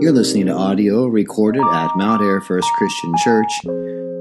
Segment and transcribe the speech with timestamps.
[0.00, 3.50] You're listening to audio recorded at Mount Air First Christian Church.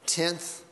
[0.07, 0.63] 10th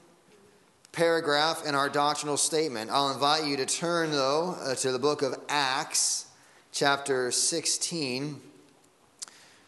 [0.94, 2.88] paragraph in our doctrinal statement.
[2.90, 6.26] I'll invite you to turn, though, uh, to the book of Acts,
[6.70, 8.40] chapter 16.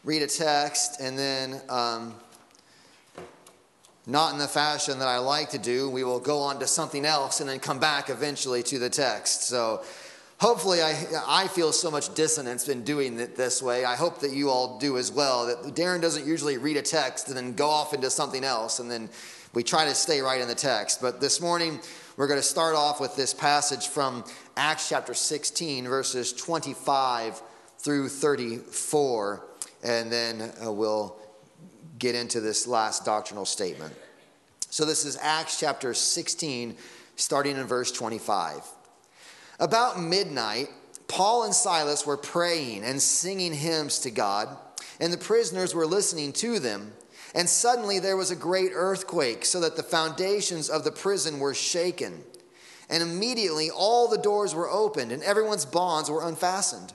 [0.04, 2.14] Read a text, and then, um,
[4.06, 7.04] not in the fashion that I like to do, we will go on to something
[7.04, 9.48] else and then come back eventually to the text.
[9.48, 9.82] So,
[10.38, 10.94] hopefully, I,
[11.26, 13.84] I feel so much dissonance in doing it this way.
[13.84, 15.46] I hope that you all do as well.
[15.46, 18.88] That Darren doesn't usually read a text and then go off into something else and
[18.88, 19.08] then
[19.56, 21.00] we try to stay right in the text.
[21.00, 21.80] But this morning,
[22.18, 24.22] we're going to start off with this passage from
[24.54, 27.40] Acts chapter 16, verses 25
[27.78, 29.46] through 34,
[29.82, 31.16] and then uh, we'll
[31.98, 33.94] get into this last doctrinal statement.
[34.68, 36.76] So, this is Acts chapter 16,
[37.16, 38.60] starting in verse 25.
[39.58, 40.68] About midnight,
[41.08, 44.54] Paul and Silas were praying and singing hymns to God,
[45.00, 46.92] and the prisoners were listening to them.
[47.36, 51.52] And suddenly there was a great earthquake, so that the foundations of the prison were
[51.52, 52.24] shaken.
[52.88, 56.94] And immediately all the doors were opened, and everyone's bonds were unfastened.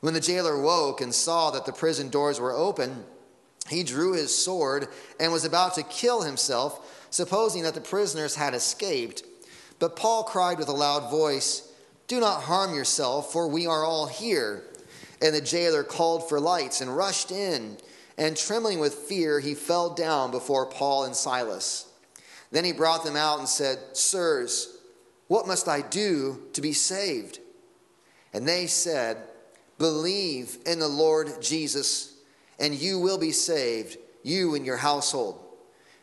[0.00, 3.04] When the jailer woke and saw that the prison doors were open,
[3.70, 4.88] he drew his sword
[5.20, 9.22] and was about to kill himself, supposing that the prisoners had escaped.
[9.78, 11.72] But Paul cried with a loud voice,
[12.08, 14.64] Do not harm yourself, for we are all here.
[15.22, 17.78] And the jailer called for lights and rushed in.
[18.18, 21.86] And trembling with fear, he fell down before Paul and Silas.
[22.50, 24.78] Then he brought them out and said, Sirs,
[25.28, 27.40] what must I do to be saved?
[28.32, 29.18] And they said,
[29.78, 32.14] Believe in the Lord Jesus,
[32.58, 35.42] and you will be saved, you and your household.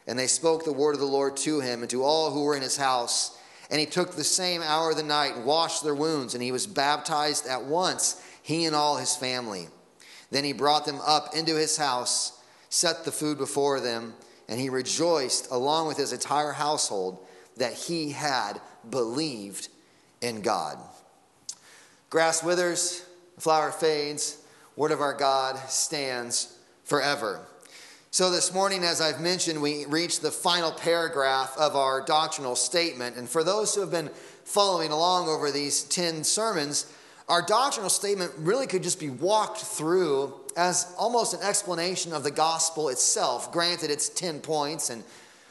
[0.05, 2.55] And they spoke the word of the Lord to him and to all who were
[2.55, 3.37] in his house.
[3.71, 6.67] And he took the same hour of the night washed their wounds, and he was
[6.67, 9.69] baptized at once, he and all his family.
[10.33, 14.15] Then he brought them up into his house, set the food before them,
[14.49, 17.23] and he rejoiced along with his entire household
[17.57, 19.67] that he had believed
[20.21, 20.79] in God.
[22.09, 23.05] Grass withers,
[23.37, 24.39] flower fades,
[24.75, 27.45] word of our God stands forever.
[28.09, 33.17] So, this morning, as I've mentioned, we reached the final paragraph of our doctrinal statement.
[33.17, 34.09] And for those who have been
[34.45, 36.91] following along over these 10 sermons,
[37.29, 42.31] our doctrinal statement really could just be walked through as almost an explanation of the
[42.31, 43.51] gospel itself.
[43.51, 45.03] Granted, it's 10 points, and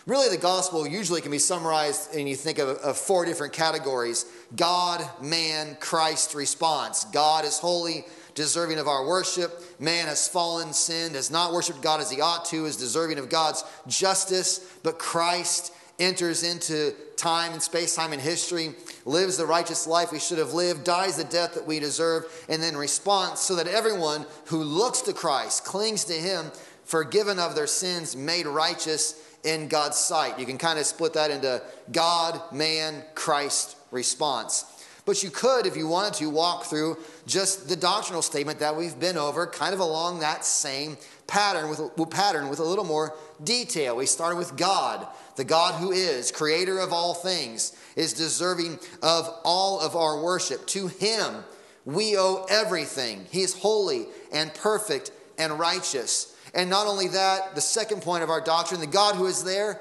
[0.06, 4.26] really the gospel usually can be summarized and you think of, of four different categories
[4.54, 7.04] God, man, Christ response.
[7.04, 8.04] God is holy,
[8.34, 9.62] deserving of our worship.
[9.80, 13.30] Man has fallen, sinned, has not worshiped God as he ought to, is deserving of
[13.30, 15.72] God's justice, but Christ
[16.02, 18.74] enters into time and space, time and history,
[19.04, 22.62] lives the righteous life we should have lived, dies the death that we deserve, and
[22.62, 26.50] then responds so that everyone who looks to Christ, clings to Him,
[26.84, 30.38] forgiven of their sins, made righteous in God's sight.
[30.38, 34.64] You can kind of split that into God, man, Christ response.
[35.04, 36.96] But you could, if you wanted to, walk through
[37.26, 40.96] just the doctrinal statement that we've been over, kind of along that same
[41.26, 43.96] pattern with, pattern with a little more detail.
[43.96, 45.06] We started with God,
[45.36, 50.66] the God who is, creator of all things, is deserving of all of our worship.
[50.68, 51.44] To him,
[51.84, 53.26] we owe everything.
[53.30, 56.36] He is holy and perfect and righteous.
[56.54, 59.80] And not only that, the second point of our doctrine, the God who is there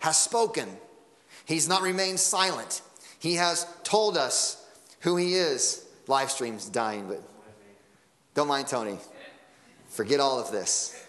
[0.00, 0.68] has spoken.
[1.44, 2.82] He's not remained silent.
[3.18, 4.64] He has told us
[5.00, 5.86] who he is.
[6.06, 7.22] Live stream's dying, but
[8.34, 8.98] don't mind Tony.
[9.88, 11.04] Forget all of this.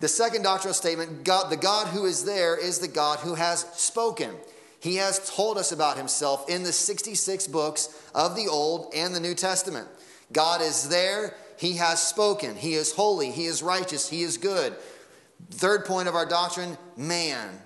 [0.00, 3.60] The second doctrinal statement God, the God who is there is the God who has
[3.72, 4.30] spoken.
[4.80, 9.20] He has told us about himself in the 66 books of the Old and the
[9.20, 9.88] New Testament.
[10.32, 11.34] God is there.
[11.56, 12.54] He has spoken.
[12.54, 13.32] He is holy.
[13.32, 14.08] He is righteous.
[14.08, 14.76] He is good.
[15.50, 17.58] Third point of our doctrine man.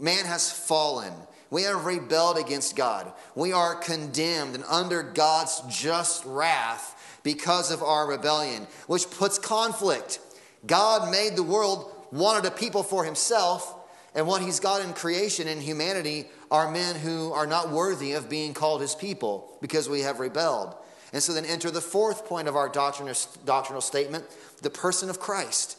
[0.00, 1.12] Man has fallen.
[1.50, 3.12] We have rebelled against God.
[3.34, 10.18] We are condemned and under God's just wrath because of our rebellion, which puts conflict
[10.66, 13.74] God made the world, wanted a people for himself,
[14.14, 18.30] and what he's got in creation and humanity are men who are not worthy of
[18.30, 20.74] being called his people because we have rebelled.
[21.12, 23.14] And so then enter the fourth point of our doctrinal,
[23.44, 24.24] doctrinal statement
[24.62, 25.78] the person of Christ.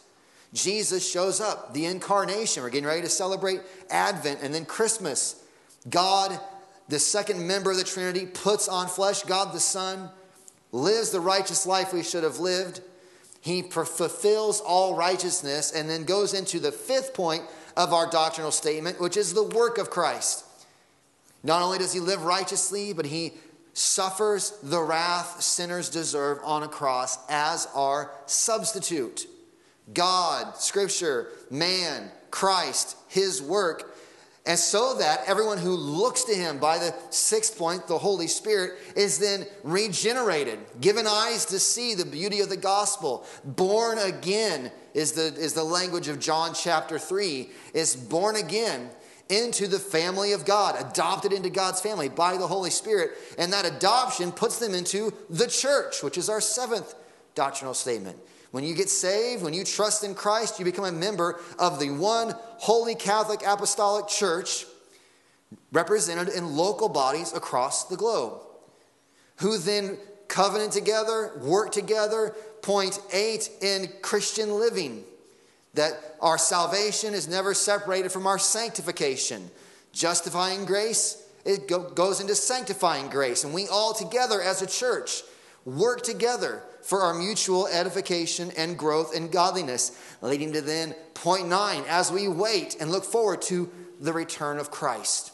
[0.53, 2.63] Jesus shows up, the incarnation.
[2.63, 5.41] We're getting ready to celebrate Advent and then Christmas.
[5.89, 6.39] God
[6.87, 10.09] the second member of the Trinity, puts on flesh, God the Son,
[10.71, 12.81] lives the righteous life we should have lived.
[13.45, 17.43] He fulfills all righteousness and then goes into the fifth point
[17.77, 20.43] of our doctrinal statement, which is the work of Christ.
[21.43, 23.33] Not only does he live righteously, but he
[23.73, 29.27] suffers the wrath sinners deserve on a cross as our substitute.
[29.93, 33.94] God, Scripture, man, Christ, his work
[34.45, 38.73] and so that everyone who looks to him by the sixth point, the Holy Spirit,
[38.95, 43.25] is then regenerated, given eyes to see the beauty of the gospel.
[43.43, 48.91] Born again is the, is the language of John chapter 3, is born again
[49.29, 53.11] into the family of God, adopted into God's family by the Holy Spirit.
[53.39, 56.93] And that adoption puts them into the church, which is our seventh
[57.33, 58.19] doctrinal statement.
[58.55, 61.89] When you get saved, when you trust in Christ, you become a member of the
[61.89, 64.65] one holy Catholic Apostolic Church
[65.73, 68.39] represented in local bodies across the globe,
[69.39, 69.97] who then
[70.29, 72.33] covenant together, work together.
[72.61, 75.03] Point eight in Christian living
[75.73, 79.51] that our salvation is never separated from our sanctification.
[79.91, 83.43] Justifying grace, it go, goes into sanctifying grace.
[83.43, 85.23] And we all together as a church
[85.65, 91.83] work together for our mutual edification and growth in godliness, leading to then point nine
[91.89, 95.31] as we wait and look forward to the return of Christ.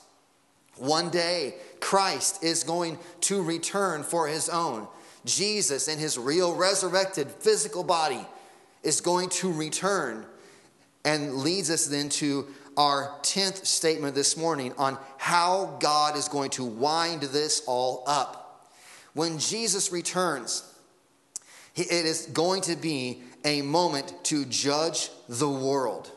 [0.78, 4.88] One day, Christ is going to return for his own.
[5.26, 8.26] Jesus, in his real resurrected physical body,
[8.82, 10.26] is going to return
[11.04, 16.52] and leads us then to our 10th statement this morning on how God is going
[16.52, 18.72] to wind this all up.
[19.14, 20.64] When Jesus returns,
[21.76, 26.12] it is going to be a moment to judge the world.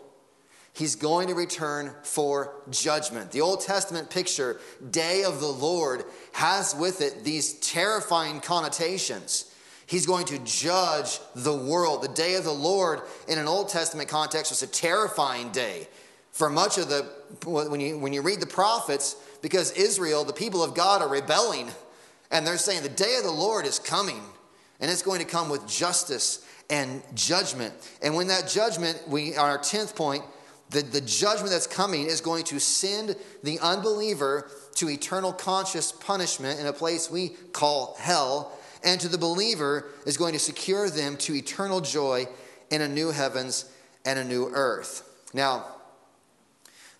[0.73, 3.31] He's going to return for judgment.
[3.31, 4.61] The Old Testament picture,
[4.91, 9.55] day of the Lord, has with it these terrifying connotations.
[9.87, 12.03] He's going to judge the world.
[12.03, 15.87] The day of the Lord, in an Old Testament context, was a terrifying day.
[16.33, 17.03] For much of the,
[17.47, 21.69] when you, when you read the prophets, because Israel, the people of God, are rebelling,
[22.33, 24.21] and they're saying, The day of the Lord is coming.
[24.81, 27.75] And it's going to come with justice and judgment.
[28.03, 30.25] And when that judgment, we on our 10th point,
[30.71, 36.59] the, the judgment that's coming is going to send the unbeliever to eternal conscious punishment
[36.59, 38.59] in a place we call hell.
[38.83, 42.27] And to the believer is going to secure them to eternal joy
[42.71, 43.71] in a new heavens
[44.05, 45.09] and a new earth.
[45.33, 45.67] Now,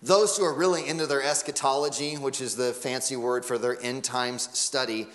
[0.01, 4.03] those who are really into their eschatology, which is the fancy word for their end
[4.03, 5.07] times study,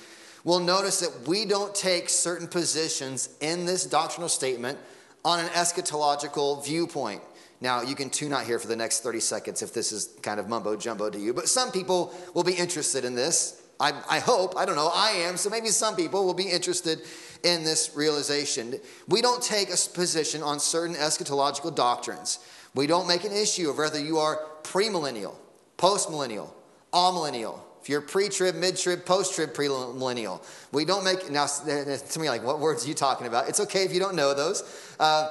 [0.45, 4.79] will notice that we don't take certain positions in this doctrinal statement
[5.25, 7.23] on an eschatological viewpoint.
[7.61, 10.41] Now, you can tune out here for the next 30 seconds if this is kind
[10.41, 13.63] of mumbo jumbo to you, but some people will be interested in this.
[13.79, 17.01] I, I, hope, I don't know, I am, so maybe some people will be interested
[17.43, 18.79] in this realization.
[19.09, 22.39] We don't take a position on certain eschatological doctrines.
[22.75, 25.35] We don't make an issue of whether you are premillennial,
[25.79, 26.51] postmillennial,
[26.93, 30.43] amillennial, if you're pre-trib, mid-trib, post-trib, premillennial,
[30.73, 31.47] we don't make now.
[31.47, 33.49] To me, like, what words are you talking about?
[33.49, 35.31] It's okay if you don't know those, uh,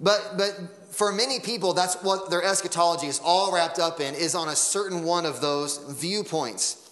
[0.00, 0.58] but but
[0.90, 4.56] for many people, that's what their eschatology is all wrapped up in is on a
[4.56, 6.82] certain one of those viewpoints.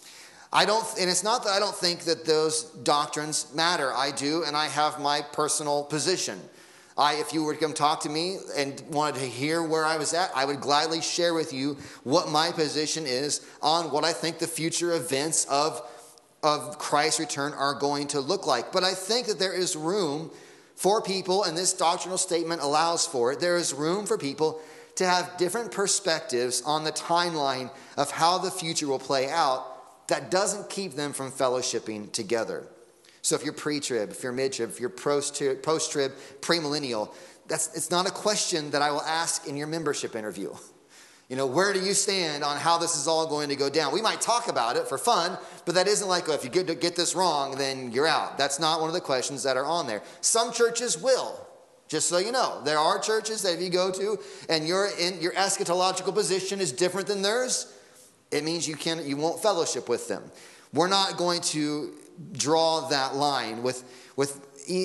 [0.53, 3.93] I don't, and it's not that I don't think that those doctrines matter.
[3.93, 6.41] I do, and I have my personal position.
[6.97, 9.97] I, if you were to come talk to me and wanted to hear where I
[9.97, 14.13] was at, I would gladly share with you what my position is on what I
[14.13, 15.83] think the future events of,
[16.43, 18.71] of Christ's return are going to look like.
[18.71, 20.31] But I think that there is room
[20.77, 24.61] for people, and this doctrinal statement allows for it, there is room for people
[24.97, 30.31] to have different perspectives on the timeline of how the future will play out that
[30.31, 32.69] doesn't keep them from fellowshipping together.
[33.25, 37.15] So if you're pre-trib, if you're mid-trib, if you're post-trib, premillennial,
[37.49, 40.55] that's it's not a question that I will ask in your membership interview.
[41.31, 43.95] You know, where do you stand on how this is all going to go down?
[43.95, 46.67] We might talk about it for fun, but that isn't like, oh, if you get,
[46.83, 48.37] get this wrong, then you're out.
[48.37, 50.03] That's not one of the questions that are on there.
[50.21, 51.41] Some churches will,
[51.89, 52.61] just so you know.
[52.63, 54.19] There are churches that if you go to
[54.51, 57.73] and your in your eschatological position is different than theirs,
[58.31, 60.31] it means you can you won't fellowship with them.
[60.75, 61.95] We're not going to
[62.33, 63.85] draw that line with,
[64.17, 64.41] with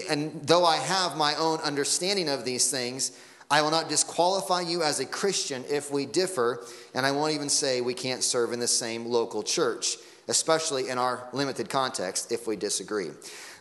[0.10, 3.18] and though I have my own understanding of these things,
[3.52, 7.50] I will not disqualify you as a Christian if we differ, and I won't even
[7.50, 12.46] say we can't serve in the same local church, especially in our limited context if
[12.46, 13.10] we disagree.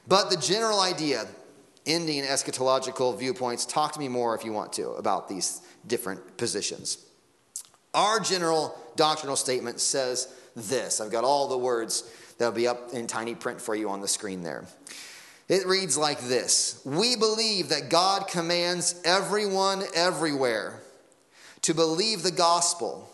[0.07, 1.27] But the general idea,
[1.87, 7.05] ending eschatological viewpoints, talk to me more if you want to about these different positions.
[7.95, 11.01] Our general doctrinal statement says this.
[11.01, 14.09] I've got all the words that'll be up in tiny print for you on the
[14.09, 14.65] screen there.
[15.49, 20.81] It reads like this We believe that God commands everyone everywhere
[21.63, 23.09] to believe the gospel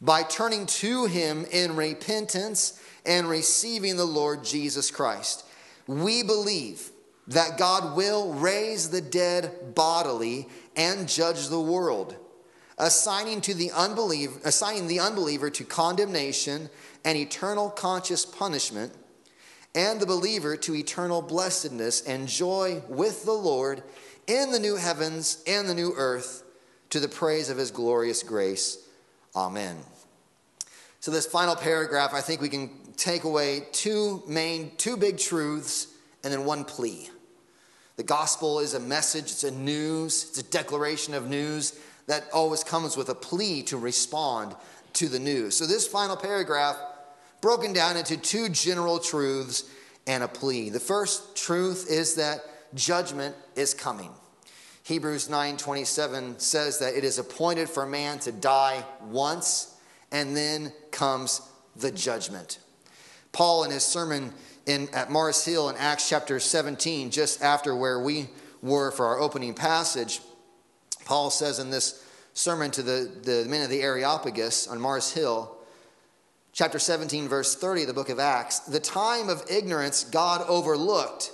[0.00, 5.44] by turning to him in repentance and receiving the Lord Jesus Christ.
[5.86, 6.90] We believe
[7.28, 12.16] that God will raise the dead bodily and judge the world,
[12.78, 16.68] assigning, to the unbeliever, assigning the unbeliever to condemnation
[17.04, 18.92] and eternal conscious punishment,
[19.74, 23.82] and the believer to eternal blessedness and joy with the Lord
[24.26, 26.42] in the new heavens and the new earth
[26.90, 28.78] to the praise of his glorious grace.
[29.34, 29.76] Amen.
[31.00, 35.88] So, this final paragraph, I think we can take away two main, two big truths
[36.24, 37.10] and then one plea.
[37.96, 42.64] The gospel is a message, it's a news, it's a declaration of news that always
[42.64, 44.54] comes with a plea to respond
[44.94, 45.56] to the news.
[45.56, 46.76] So, this final paragraph,
[47.40, 49.64] broken down into two general truths
[50.06, 50.70] and a plea.
[50.70, 52.40] The first truth is that
[52.74, 54.10] judgment is coming.
[54.84, 59.74] Hebrews 9:27 says that it is appointed for man to die once
[60.12, 61.40] and then comes
[61.74, 62.58] the judgment.
[63.32, 64.32] Paul in his sermon
[64.64, 68.28] in, at Mars Hill in Acts chapter 17, just after where we
[68.62, 70.20] were for our opening passage,
[71.06, 75.56] Paul says in this sermon to the, the men of the Areopagus on Mars Hill,
[76.52, 81.32] chapter 17, verse 30 of the book of Acts, the time of ignorance God overlooked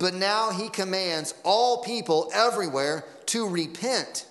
[0.00, 4.26] but now he commands all people everywhere to repent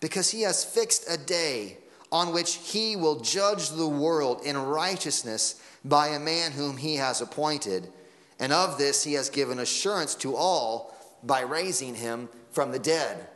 [0.00, 1.78] because he has fixed a day
[2.12, 7.22] on which he will judge the world in righteousness by a man whom he has
[7.22, 7.88] appointed.
[8.38, 13.28] And of this he has given assurance to all by raising him from the dead.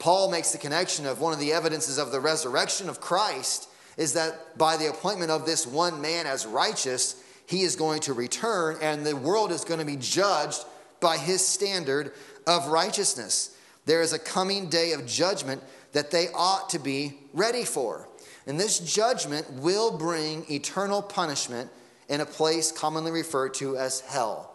[0.00, 4.14] Paul makes the connection of one of the evidences of the resurrection of Christ is
[4.14, 8.78] that by the appointment of this one man as righteous, he is going to return
[8.80, 10.64] and the world is going to be judged
[11.00, 12.12] by his standard
[12.46, 13.54] of righteousness.
[13.84, 18.08] There is a coming day of judgment that they ought to be ready for.
[18.46, 21.70] And this judgment will bring eternal punishment
[22.08, 24.50] in a place commonly referred to as hell.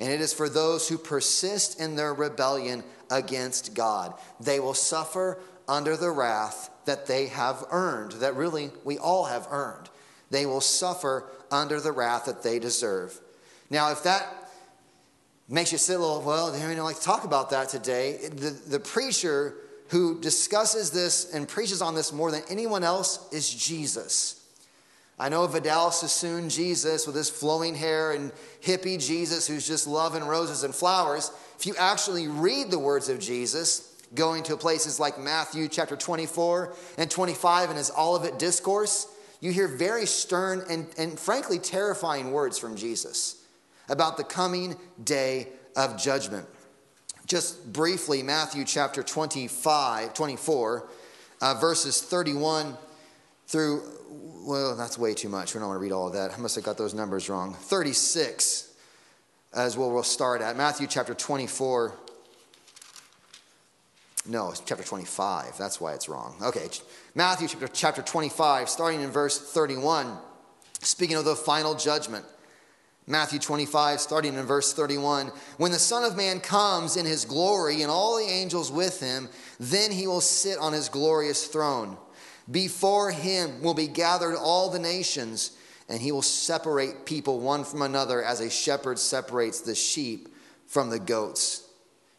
[0.00, 4.14] And it is for those who persist in their rebellion against God.
[4.40, 9.46] They will suffer under the wrath that they have earned, that really we all have
[9.50, 9.88] earned.
[10.30, 13.18] They will suffer under the wrath that they deserve.
[13.70, 14.26] Now, if that
[15.48, 18.28] makes you sit a little, well, we don't like to talk about that today.
[18.28, 19.54] The, the preacher
[19.88, 24.42] who discusses this and preaches on this more than anyone else is Jesus.
[25.18, 28.32] I know Vidal Sassoon Jesus with his flowing hair and
[28.62, 31.30] hippie Jesus who's just loving roses and flowers.
[31.58, 36.74] If you actually read the words of Jesus, going to places like Matthew chapter 24
[36.98, 39.08] and 25 in his Olivet Discourse,
[39.40, 43.42] you hear very stern and, and frankly terrifying words from Jesus
[43.88, 46.46] about the coming day of judgment.
[47.26, 50.88] Just briefly, Matthew chapter 25, 24,
[51.40, 52.76] uh, verses 31
[53.48, 55.54] through, well, that's way too much.
[55.54, 56.32] We don't want to read all of that.
[56.32, 57.54] I must have got those numbers wrong.
[57.54, 58.65] 36
[59.56, 60.56] as well, we'll start at.
[60.56, 61.94] Matthew chapter 24.
[64.28, 65.56] No, it's chapter 25.
[65.56, 66.36] That's why it's wrong.
[66.42, 66.68] Okay,
[67.14, 70.18] Matthew chapter, chapter 25, starting in verse 31,
[70.80, 72.24] speaking of the final judgment.
[73.08, 75.30] Matthew 25, starting in verse 31.
[75.58, 79.28] When the Son of Man comes in his glory and all the angels with him,
[79.60, 81.96] then he will sit on his glorious throne.
[82.50, 85.56] Before him will be gathered all the nations,
[85.88, 90.28] and he will separate people one from another as a shepherd separates the sheep
[90.66, 91.62] from the goats.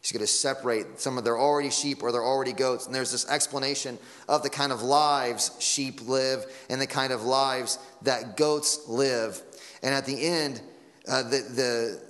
[0.00, 2.86] He's going to separate some of their already sheep or they're already goats.
[2.86, 3.98] And there's this explanation
[4.28, 9.40] of the kind of lives sheep live and the kind of lives that goats live.
[9.82, 10.62] And at the end,
[11.06, 12.02] uh, the, the,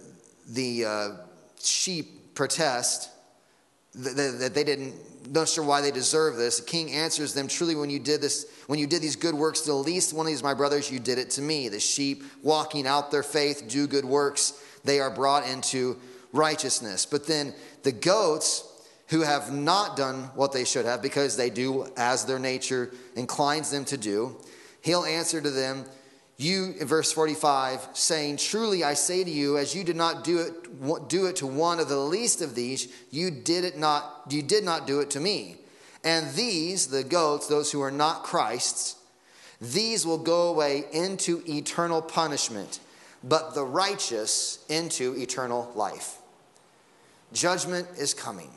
[0.48, 1.08] the uh,
[1.60, 3.10] sheep protest
[3.94, 4.94] that they didn't
[5.30, 6.60] not sure why they deserve this.
[6.60, 9.62] The king answers them truly when you did this when you did these good works
[9.62, 11.68] to the least one of these my brothers you did it to me.
[11.68, 14.62] The sheep walking out their faith do good works.
[14.84, 15.98] They are brought into
[16.32, 17.06] righteousness.
[17.06, 18.64] But then the goats
[19.08, 23.70] who have not done what they should have because they do as their nature inclines
[23.70, 24.36] them to do
[24.82, 25.84] he'll answer to them
[26.38, 31.08] you, verse 45, saying, Truly I say to you, as you did not do it,
[31.08, 34.62] do it to one of the least of these, you did it not, you did
[34.62, 35.56] not do it to me.
[36.04, 38.96] And these, the goats, those who are not Christ's,
[39.60, 42.78] these will go away into eternal punishment,
[43.24, 46.18] but the righteous into eternal life.
[47.32, 48.50] Judgment is coming.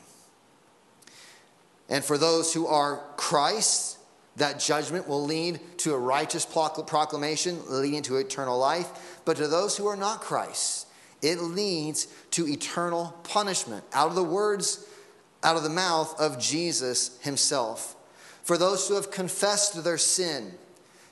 [1.88, 3.98] And for those who are Christ,
[4.36, 9.20] That judgment will lead to a righteous proclamation, leading to eternal life.
[9.24, 10.86] But to those who are not Christ,
[11.20, 13.84] it leads to eternal punishment.
[13.92, 14.86] Out of the words,
[15.42, 17.96] out of the mouth of Jesus himself.
[18.42, 20.54] For those who have confessed their sin,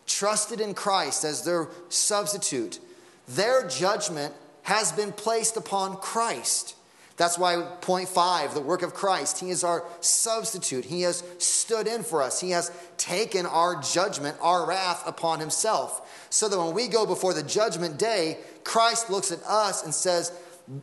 [0.07, 2.81] trusted in Christ as their substitute,
[3.29, 6.75] their judgment has been placed upon Christ.
[7.21, 9.41] That's why, point five, the work of Christ.
[9.41, 10.87] He is our substitute.
[10.87, 12.41] He has stood in for us.
[12.41, 16.27] He has taken our judgment, our wrath upon himself.
[16.31, 20.33] So that when we go before the judgment day, Christ looks at us and says,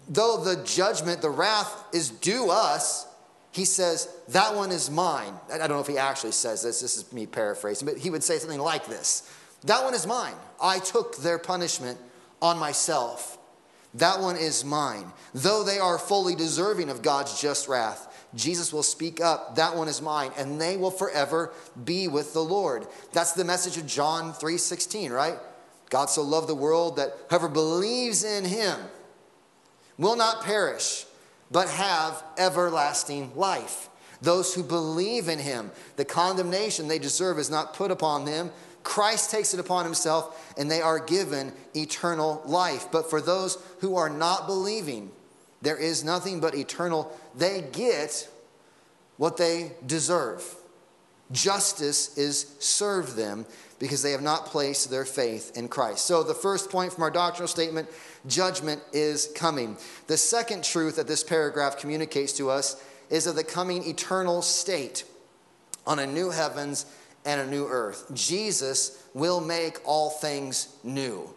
[0.07, 3.07] though the judgment, the wrath is due us,
[3.51, 5.33] he says, that one is mine.
[5.51, 8.23] I don't know if he actually says this, this is me paraphrasing, but he would
[8.23, 9.27] say something like this
[9.63, 10.35] That one is mine.
[10.61, 11.97] I took their punishment
[12.43, 13.36] on myself.
[13.97, 15.11] That one is mine.
[15.33, 19.87] Though they are fully deserving of God's just wrath, Jesus will speak up, that one
[19.87, 21.51] is mine, and they will forever
[21.83, 22.87] be with the Lord.
[23.13, 25.39] That's the message of John 3:16, right?
[25.89, 28.77] God so loved the world that whoever believes in him
[29.97, 31.05] will not perish,
[31.49, 33.89] but have everlasting life.
[34.21, 38.51] Those who believe in him, the condemnation they deserve is not put upon them,
[38.87, 42.87] Christ takes it upon himself and they are given eternal life.
[42.89, 45.11] But for those who are not believing,
[45.61, 47.11] there is nothing but eternal.
[47.35, 48.29] They get
[49.17, 50.55] what they deserve.
[51.33, 53.45] Justice is served them
[53.77, 56.05] because they have not placed their faith in Christ.
[56.05, 57.89] So, the first point from our doctrinal statement
[58.25, 59.75] judgment is coming.
[60.07, 65.03] The second truth that this paragraph communicates to us is of the coming eternal state
[65.85, 66.85] on a new heavens
[67.27, 68.09] and a new earth.
[68.13, 71.29] Jesus will make all things new.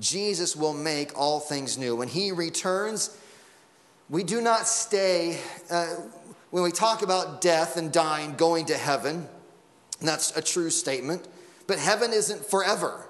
[0.00, 1.94] Jesus will make all things new.
[1.94, 3.14] When he returns,
[4.08, 5.38] we do not stay,
[5.70, 5.96] uh,
[6.50, 9.28] when we talk about death and dying, going to heaven,
[10.00, 11.28] that's a true statement,
[11.66, 13.06] but heaven isn't forever.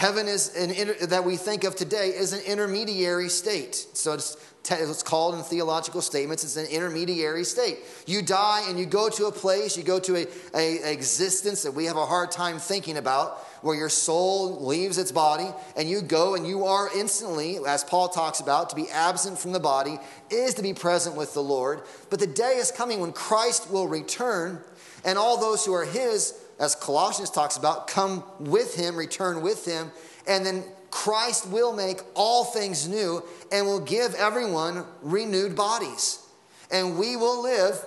[0.00, 3.86] Heaven is an inter- that we think of today is an intermediary state.
[3.92, 4.34] So it's
[4.70, 7.80] it's called in theological statements, it's an intermediary state.
[8.06, 11.72] You die and you go to a place, you go to a, a, existence that
[11.72, 16.00] we have a hard time thinking about, where your soul leaves its body, and you
[16.00, 19.98] go and you are instantly, as Paul talks about, to be absent from the body
[20.30, 21.82] is to be present with the Lord.
[22.08, 24.60] But the day is coming when Christ will return,
[25.04, 29.64] and all those who are his, as Colossians talks about, come with him, return with
[29.64, 29.90] him,
[30.28, 36.24] and then Christ will make all things new and will give everyone renewed bodies.
[36.70, 37.82] And we will live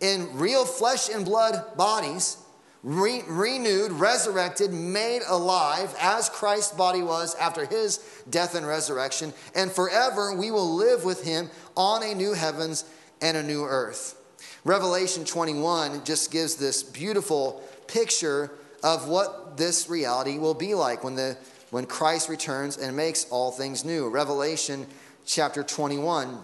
[0.00, 2.36] in real flesh and blood bodies,
[2.82, 7.98] re- renewed, resurrected, made alive as Christ's body was after his
[8.30, 9.32] death and resurrection.
[9.54, 12.84] And forever we will live with him on a new heavens
[13.20, 14.20] and a new earth.
[14.64, 18.50] Revelation 21 just gives this beautiful picture
[18.82, 21.36] of what this reality will be like when the
[21.74, 24.08] when Christ returns and makes all things new.
[24.08, 24.86] Revelation
[25.26, 26.38] chapter 21.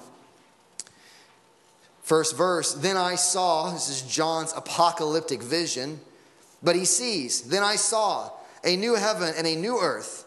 [2.03, 6.01] First verse, then I saw, this is John's apocalyptic vision,
[6.65, 8.33] but he sees, then I saw
[8.65, 10.27] a new heaven and a new earth.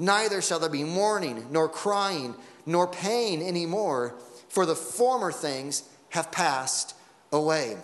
[0.00, 2.34] neither shall there be mourning, nor crying,
[2.66, 4.16] nor pain anymore,
[4.48, 6.96] for the former things have passed
[7.30, 7.76] away.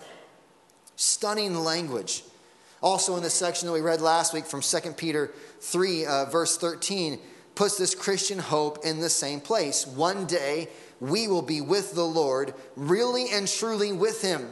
[0.97, 2.23] Stunning language
[2.81, 6.57] also, in the section that we read last week from 2 Peter 3, uh, verse
[6.57, 7.19] 13,
[7.55, 9.87] puts this Christian hope in the same place.
[9.87, 14.47] One day we will be with the Lord, really and truly with Him.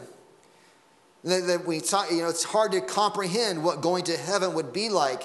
[1.23, 4.73] That, that we talk, you know, it's hard to comprehend what going to heaven would
[4.73, 5.23] be like,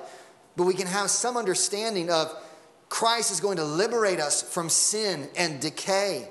[0.56, 2.34] but we can have some understanding of
[2.88, 6.28] Christ is going to liberate us from sin and decay.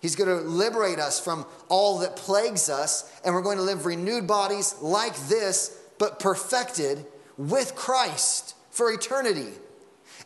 [0.00, 3.86] He's going to liberate us from all that plagues us, and we're going to live
[3.86, 7.06] renewed bodies like this, but perfected
[7.38, 9.52] with Christ for eternity.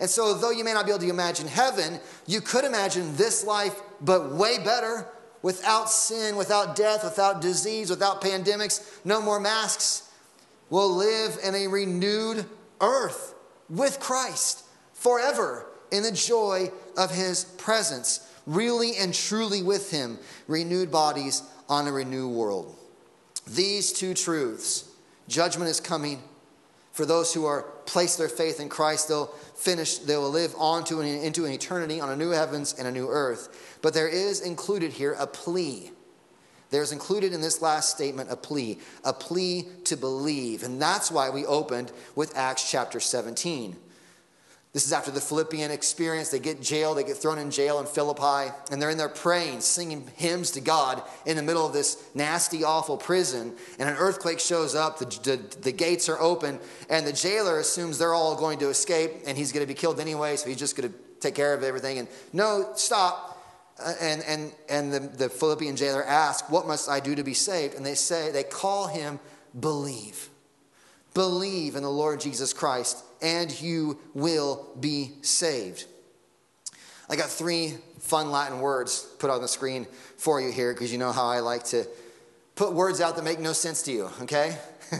[0.00, 3.44] And so, though you may not be able to imagine heaven, you could imagine this
[3.44, 5.06] life, but way better,
[5.42, 10.10] without sin, without death, without disease, without pandemics, no more masks.
[10.70, 12.46] We'll live in a renewed
[12.80, 13.34] earth
[13.68, 20.90] with Christ forever in the joy of his presence really and truly with Him, renewed
[20.90, 22.76] bodies on a renewed world.
[23.46, 24.90] These two truths
[25.28, 26.22] judgment is coming,
[26.92, 30.84] For those who are placed their faith in Christ, they'll finish, they will live on
[30.84, 33.78] to an, into an eternity on a new heavens and a new earth.
[33.82, 35.90] But there is included here a plea.
[36.70, 40.62] There's included in this last statement a plea, a plea to believe.
[40.62, 43.76] And that's why we opened with Acts chapter 17.
[44.76, 46.28] This is after the Philippian experience.
[46.28, 49.62] They get jailed, they get thrown in jail in Philippi, and they're in there praying,
[49.62, 53.54] singing hymns to God in the middle of this nasty, awful prison.
[53.78, 56.58] And an earthquake shows up, the, the, the gates are open,
[56.90, 59.98] and the jailer assumes they're all going to escape and he's going to be killed
[59.98, 61.96] anyway, so he's just going to take care of everything.
[61.96, 63.35] And no, stop.
[63.84, 67.74] And and, and the, the Philippian jailer asks, What must I do to be saved?
[67.74, 69.20] And they say, they call him
[69.58, 70.28] believe.
[71.14, 75.86] Believe in the Lord Jesus Christ and you will be saved.
[77.08, 79.86] I got three fun Latin words put on the screen
[80.16, 81.86] for you here because you know how I like to
[82.54, 84.56] put words out that make no sense to you, okay?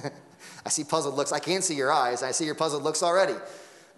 [0.64, 1.32] I see puzzled looks.
[1.32, 2.22] I can't see your eyes.
[2.22, 3.34] I see your puzzled looks already.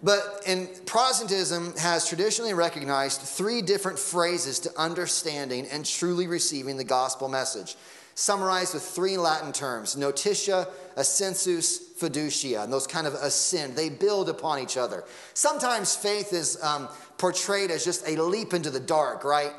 [0.01, 6.85] But in Protestantism has traditionally recognized three different phrases to understanding and truly receiving the
[6.85, 7.75] gospel message
[8.19, 13.75] summarized with three Latin terms notitia, assensus, fiducia, and those kind of ascend.
[13.75, 15.05] They build upon each other.
[15.33, 19.53] Sometimes faith is um, portrayed as just a leap into the dark, right?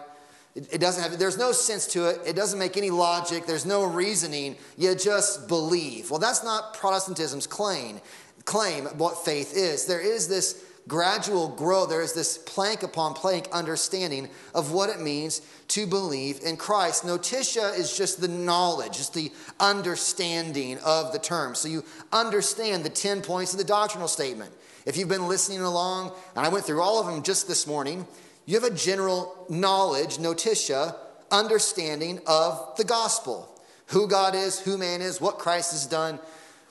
[0.55, 2.21] It, it doesn't have, there's no sense to it.
[2.27, 3.47] It doesn't make any logic.
[3.47, 4.57] There's no reasoning.
[4.77, 6.11] You just believe.
[6.11, 8.01] Well, that's not Protestantism's claim,
[8.45, 9.87] claim what faith is.
[9.87, 11.89] There is this gradual growth.
[11.89, 17.05] There is this plank upon plank understanding of what it means to believe in Christ.
[17.05, 21.55] Notitia is just the knowledge, just the understanding of the term.
[21.55, 24.53] So you understand the 10 points of the doctrinal statement.
[24.87, 28.07] If you've been listening along, and I went through all of them just this morning,
[28.47, 30.97] you have a general knowledge, notitia,
[31.31, 33.47] understanding of the gospel
[33.87, 36.19] who God is, who man is, what Christ has done,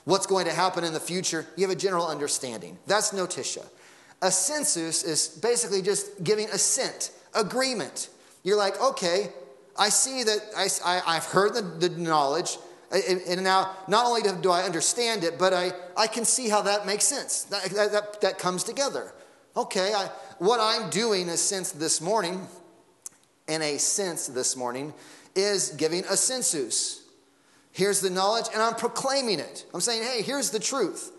[0.04, 1.46] what's going to happen in the future.
[1.56, 2.78] You have a general understanding.
[2.86, 3.64] That's notitia.
[4.30, 8.08] census is basically just giving assent, agreement.
[8.42, 9.28] You're like, okay,
[9.78, 12.58] I see that I, I, have heard the, the knowledge,
[12.92, 16.86] and, now not only do I understand it, but I, I can see how that
[16.86, 17.44] makes sense.
[17.44, 19.12] That, that, that, that comes together.
[19.56, 20.06] Okay, I,
[20.38, 22.46] what I'm doing in a sense this morning,
[23.48, 24.92] in a sense this morning,
[25.34, 27.02] is giving assensus.
[27.72, 29.64] Here's the knowledge, and I'm proclaiming it.
[29.72, 31.12] I'm saying, hey, here's the truth.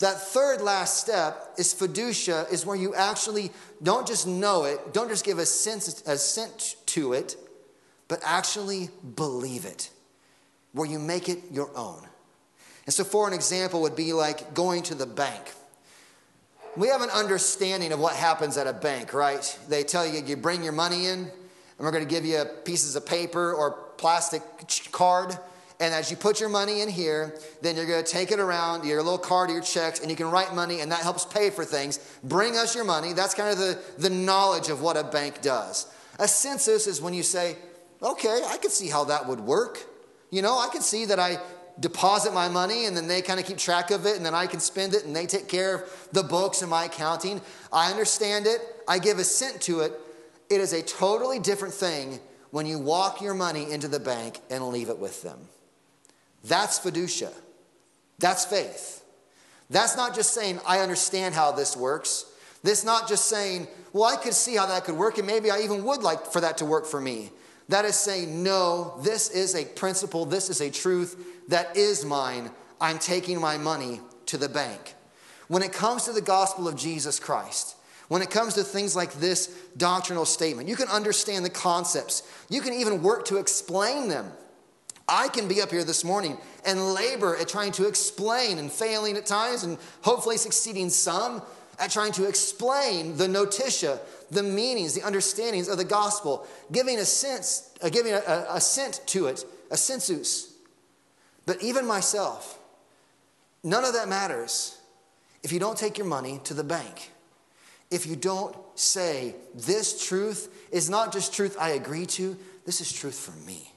[0.00, 3.50] That third last step is fiducia, is where you actually
[3.82, 7.36] don't just know it, don't just give a sense, assent to it,
[8.08, 9.90] but actually believe it,
[10.72, 12.06] where you make it your own.
[12.86, 15.52] And so, for an example, would be like going to the bank.
[16.76, 19.58] We have an understanding of what happens at a bank, right?
[19.68, 21.30] They tell you you bring your money in, and
[21.78, 24.42] we're going to give you pieces of paper or plastic
[24.92, 25.36] card
[25.80, 28.86] and as you put your money in here, then you're going to take it around,
[28.86, 31.64] your little card, your checks, and you can write money, and that helps pay for
[31.64, 31.98] things.
[32.22, 33.14] Bring us your money.
[33.14, 35.90] That's kind of the, the knowledge of what a bank does.
[36.18, 37.56] Assensus is when you say,
[38.02, 39.78] okay, I can see how that would work.
[40.30, 41.38] You know, I can see that I
[41.80, 44.46] deposit my money and then they kind of keep track of it and then I
[44.46, 47.40] can spend it and they take care of the books and my accounting.
[47.72, 48.60] I understand it.
[48.86, 49.92] I give assent to it.
[50.50, 54.68] It is a totally different thing when you walk your money into the bank and
[54.68, 55.38] leave it with them.
[56.44, 57.32] That's fiducia.
[58.18, 59.04] That's faith.
[59.68, 62.26] That's not just saying, I understand how this works.
[62.62, 65.60] This not just saying, well, I could see how that could work, and maybe I
[65.60, 67.30] even would like for that to work for me.
[67.68, 72.50] That is saying, no, this is a principle, this is a truth that is mine.
[72.80, 74.94] I'm taking my money to the bank.
[75.48, 77.76] When it comes to the gospel of Jesus Christ,
[78.08, 82.24] when it comes to things like this doctrinal statement, you can understand the concepts.
[82.48, 84.32] You can even work to explain them.
[85.10, 89.16] I can be up here this morning and labor at trying to explain and failing
[89.16, 91.42] at times and hopefully succeeding some
[91.78, 93.98] at trying to explain the notitia,
[94.30, 98.60] the meanings, the understandings of the gospel, giving a sense, uh, giving a, a, a
[98.60, 100.52] scent to it, assensus.
[101.46, 102.58] But even myself,
[103.64, 104.78] none of that matters
[105.42, 107.10] if you don't take your money to the bank.
[107.90, 112.92] If you don't say, this truth is not just truth I agree to, this is
[112.92, 113.69] truth for me.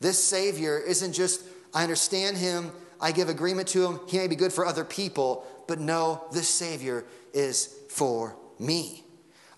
[0.00, 4.36] This Savior isn't just, I understand him, I give agreement to him, he may be
[4.36, 9.04] good for other people, but no, this Savior is for me.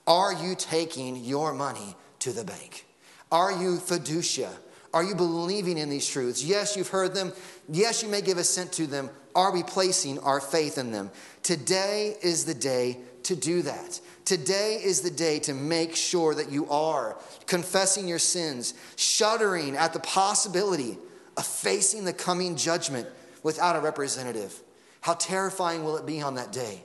[0.07, 2.87] Are you taking your money to the bank?
[3.31, 4.51] Are you fiducia?
[4.93, 6.45] Are you believing in these truths?
[6.45, 7.33] Yes, you've heard them.
[7.69, 9.09] Yes, you may give assent to them.
[9.35, 11.11] Are we placing our faith in them?
[11.43, 14.01] Today is the day to do that.
[14.25, 19.93] Today is the day to make sure that you are confessing your sins, shuddering at
[19.93, 20.99] the possibility
[21.37, 23.09] of facing the coming judgment
[23.43, 24.61] without a representative.
[25.01, 26.85] How terrifying will it be on that day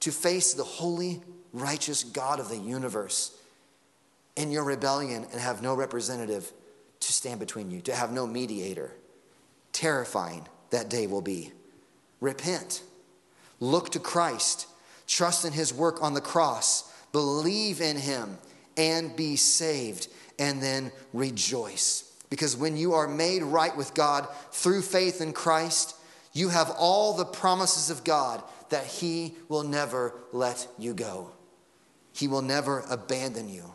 [0.00, 3.36] to face the holy, righteous God of the universe
[4.36, 6.50] in your rebellion and have no representative
[7.00, 8.92] to stand between you, to have no mediator?
[9.72, 11.52] Terrifying that day will be.
[12.20, 12.82] Repent,
[13.60, 14.66] look to Christ,
[15.12, 18.38] trust in his work on the cross, believe in him,
[18.76, 22.10] and be saved, and then rejoice.
[22.30, 25.94] Because when you are made right with God through faith in Christ,
[26.32, 31.30] you have all the promises of God that He will never let you go.
[32.14, 33.74] He will never abandon you.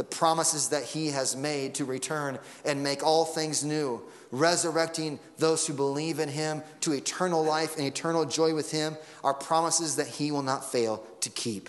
[0.00, 5.66] The promises that He has made to return and make all things new, resurrecting those
[5.66, 10.06] who believe in Him to eternal life and eternal joy with Him, are promises that
[10.06, 11.68] He will not fail to keep.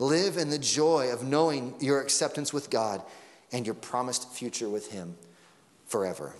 [0.00, 3.02] Live in the joy of knowing your acceptance with God
[3.52, 5.16] and your promised future with Him
[5.86, 6.34] forever.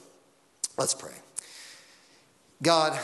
[0.76, 1.14] Let's pray.
[2.60, 2.98] God,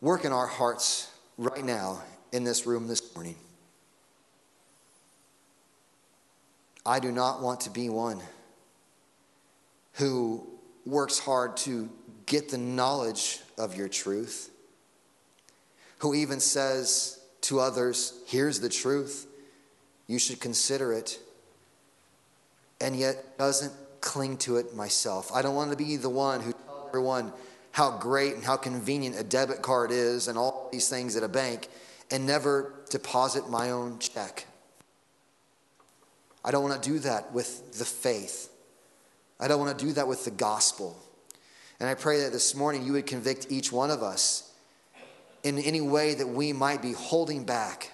[0.00, 2.00] work in our hearts right now
[2.30, 3.34] in this room this morning.
[6.84, 8.20] I do not want to be one
[9.94, 10.46] who
[10.84, 11.88] works hard to
[12.26, 14.50] get the knowledge of your truth,
[15.98, 19.26] who even says to others, Here's the truth,
[20.06, 21.18] you should consider it
[22.80, 25.30] and yet doesn't cling to it myself.
[25.32, 27.32] I don't want to be the one who tells everyone
[27.70, 31.28] how great and how convenient a debit card is and all these things at a
[31.28, 31.68] bank
[32.10, 34.46] and never deposit my own check.
[36.44, 38.50] I don't want to do that with the faith.
[39.38, 40.96] I don't want to do that with the gospel.
[41.80, 44.52] And I pray that this morning you would convict each one of us
[45.42, 47.92] in any way that we might be holding back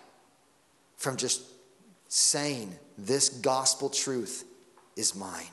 [0.96, 1.42] from just
[2.08, 4.44] saying this gospel truth
[4.96, 5.46] is mine.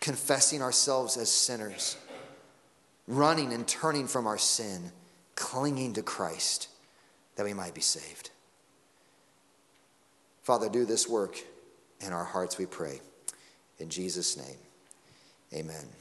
[0.00, 1.96] Confessing ourselves as sinners,
[3.06, 4.92] running and turning from our sin,
[5.34, 6.68] clinging to Christ
[7.36, 8.30] that we might be saved.
[10.50, 11.38] Father, do this work
[12.00, 13.00] in our hearts, we pray.
[13.78, 14.56] In Jesus' name,
[15.54, 15.99] amen.